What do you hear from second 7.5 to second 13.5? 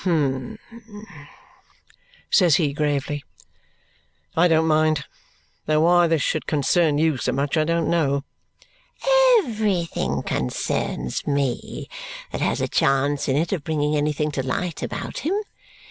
I don't know." "Everything concerns me that has a chance in